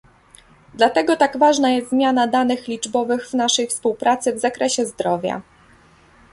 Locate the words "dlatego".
0.73-1.15